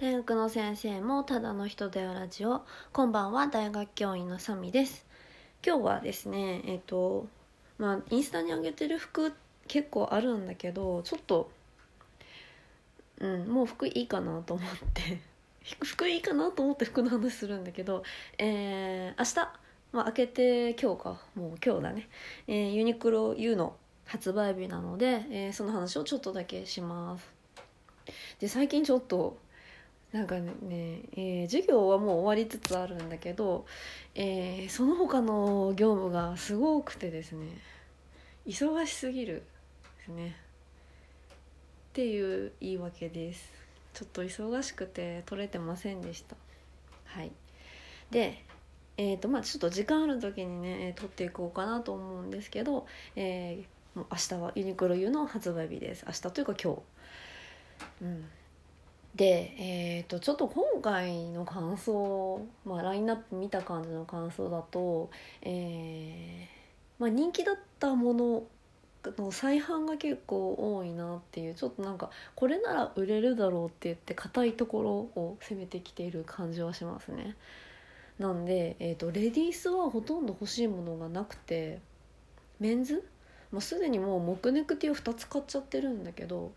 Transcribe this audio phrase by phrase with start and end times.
[0.00, 2.62] 大学の先生もただの人だよラジオ。
[2.90, 5.04] こんばんは大学教員のサミです。
[5.62, 7.26] 今日はですねえっ、と
[7.76, 9.34] まあインスタに上げてる服
[9.68, 11.50] 結構あるんだけどちょっと
[13.18, 15.20] うんもう服いいかなと思って。
[15.84, 18.02] 服いいかなと思って服の話するんだけど
[18.38, 19.52] えー、明日
[19.92, 21.20] まあ開けて今日か。
[21.34, 22.08] もう今日だね、
[22.46, 23.76] えー、ユニクロ U の
[24.06, 27.30] 発売日なので、えー、その話をちょっとだけします。
[28.38, 29.36] で最近ちょっと
[30.12, 30.54] なんかね、
[31.12, 33.64] えー、授業はもう終わりつつあるんだけど、
[34.14, 37.46] えー、その他の業務がすごくてですね
[38.46, 39.44] 忙しすぎる
[39.98, 40.36] ですね。
[41.90, 43.52] っていう言い訳です。
[43.94, 46.36] ちょっと忙しくて取れてませんでした。
[47.04, 47.32] はい。
[48.10, 48.44] で
[48.96, 56.04] えーとまあ、ちょっと時間ある時にね撮っていこうかなと思うんですけど、えー、もう明日はユニクロ U の発売日です。
[56.06, 56.82] 明日というか今日。
[58.02, 58.24] うん。
[59.14, 65.10] で、えーと、ちょっと今回の感想、まあ、ラインナップ見た感じの感想だと、
[65.42, 66.60] えー
[67.00, 68.42] まあ、人気だったもの
[69.16, 77.36] の再販が結構多いなっていうちょっとなんかこれなら売れるだろうって言って硬いところを攻めてきている感じはしますね。
[78.18, 81.80] なんで、えーと、レディースはほとんど欲しいものがなくて
[82.58, 83.08] メンズ、
[83.50, 86.52] まあ、すでにもうモクネクティを2つ買っちゃってるんだけど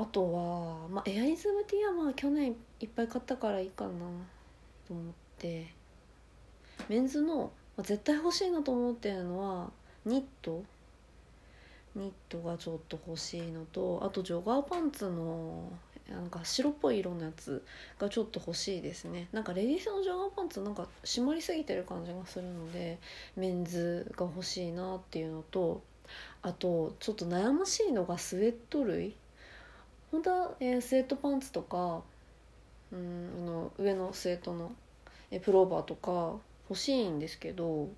[0.00, 3.90] あとは、まあ、エアリズムティアは去年いっぱい買ったからいいかな
[4.88, 5.80] と思って。
[6.88, 9.70] メンズの、まあ、絶対欲しいなと思ってるのは
[10.06, 10.64] ニット。
[11.94, 15.70] ニットがちょっと欲しいのとあとジョガーパンツの
[16.08, 17.64] なんか白っぽい色のやつ
[17.98, 19.28] がちょっと欲しいですね。
[19.32, 22.98] なんかレディースのジョガーパンツなんか締まりすぎてる感じがするので
[23.36, 25.82] メンズが欲しいなっていうのと
[26.42, 29.14] あとちょっと悩ましいのがスウェット類。
[30.10, 32.02] 本当は、えー、スウェットパンツとか
[32.92, 34.72] うんあの上のスウェットの、
[35.30, 36.36] え、プローバーとか
[36.68, 37.88] 欲しいんですけど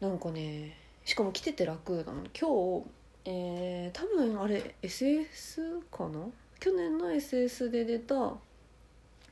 [0.00, 2.24] なんかねしかも着てて楽なの。
[2.38, 2.86] 今日
[3.26, 6.20] えー、多分あれ SS かな？
[6.60, 8.14] 去年の SS で出た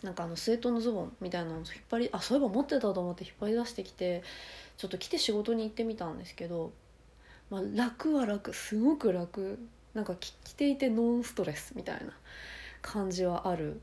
[0.03, 4.23] なんかあのスウェットのズボンみたいなのを引っ張りあそういえば持ってたと思って引っ張り出してきて
[4.77, 6.73] ちょっと着て仕事に行ってみたんですけど、
[7.51, 8.55] まあ、楽は楽。
[8.55, 9.59] すごく楽。
[9.95, 12.13] なんか着ていてノンストレスみたいな
[12.81, 13.81] 感じはある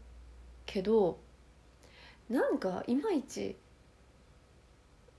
[0.66, 1.18] けど
[2.30, 3.56] なんかいまいち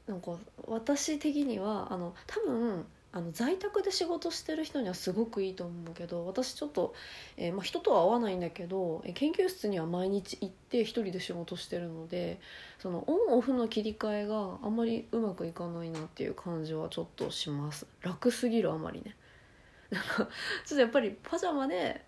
[0.06, 0.37] なんか
[0.67, 6.95] 私的にはあの多分あの在宅で仕事してる人にはすごくいいと思うけど私ちょっと、
[7.37, 12.41] えー、まあ、人とは会わないんだけど研究室には毎日行って一人で仕事してるので
[12.79, 17.87] そのオンオフの切り替えがあんまりうまくいかないなっていう感じはちょっとします。
[18.00, 19.17] 楽すぎるあまりね。
[19.91, 20.27] なんかちょっ
[20.69, 22.05] とやっぱりパジャマで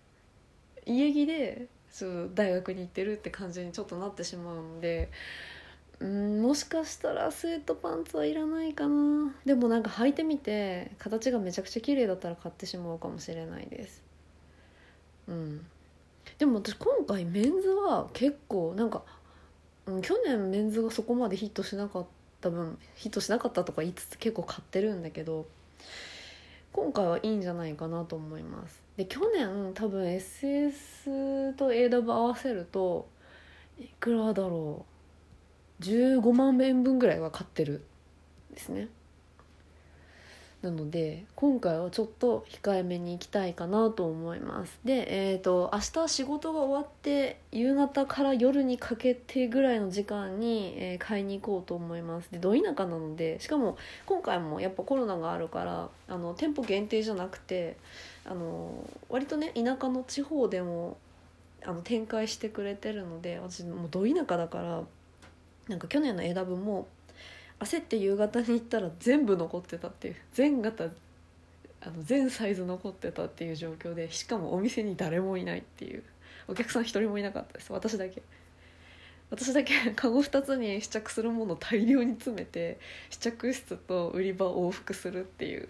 [0.85, 5.09] 家着でそう大学に行ってるって感じにちょっとなってしまうので
[5.99, 9.33] うんもしかしたらスウェットパンツはいらないかな。
[9.45, 14.03] でもなんか履いてみて形がめちゃくちゃ綺麗だったら買ってしまうかもしれないです。
[15.27, 15.65] うん。
[16.37, 19.03] でも私今回メンズは結構なんか、
[19.85, 22.05] うん、去年メンズがそこまでヒットしなかっ
[22.41, 25.45] た分ヒットしなかったとか言いつつ結構買ってるんだけど
[26.73, 28.83] 今回はいいんじゃないかなと思います。
[28.97, 33.07] で去年多分 SS と AW 合わせると
[33.79, 34.85] いくらだろ
[35.79, 35.83] う。
[35.83, 37.85] 15万円分ぐらいは買ってる
[38.51, 38.87] ですね。
[40.63, 44.79] なので今回はちょっと控えめに行きたいかなと思います。
[44.85, 52.29] でえっ、ー、と明日仕事が終わって夕方から夜にかけてぐらいの時間に、えー、買いに行こうと思います。
[52.31, 57.75] でど田舎なのでしかも今回もやっぱコロナがあるからあの店舗限定じゃなくて
[58.23, 60.97] あの割とね田舎の地方でも
[61.65, 64.83] あの展開してくれてるので私もうど田舎だから
[65.67, 66.87] なんか去年の枝分も
[67.63, 76.03] 焦って夕方に行ったら全部残ってたっていう全型あの全サイズ残ってたっていう状況でしかもお店に誰もいないっていう
[76.47, 77.71] お客さん一人もいなかったです。
[77.71, 78.21] 私だけ。
[79.29, 82.79] 私だけカゴ2つに試着するものを大量に詰めて
[83.09, 85.69] 試着室と売り場を往復するっていう。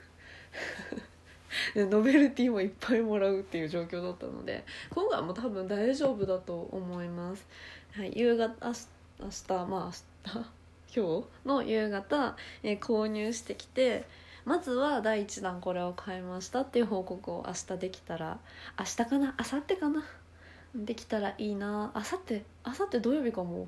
[1.73, 7.45] でノベルティもいっぱいもらうっていう状況だったので今回も多分大丈夫だと思います、
[7.91, 9.93] はい、夕方明日まあ
[10.25, 10.62] 明日
[10.95, 14.05] 今日の夕方、えー、購入してきて
[14.45, 18.37] まずは第1弾これを買いましたっていう報告を明日できたら
[18.77, 19.35] 明日かな？
[19.39, 20.03] 明後日かな？
[20.75, 21.91] できたらいいな。
[21.95, 23.67] 明後日明後日土曜日かも。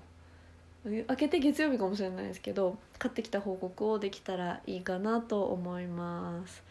[0.85, 6.61] 明けて月曜日かもしれないですけど買ってきた報告をできたらいいかなと思います。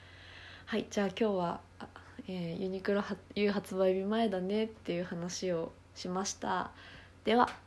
[0.67, 1.61] はいじゃあ今日は、
[2.29, 3.03] えー、ユニクロ
[3.35, 6.71] U 発売日前だねっていう話をしました。
[7.25, 7.64] では。